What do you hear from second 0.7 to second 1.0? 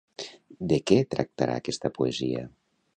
De què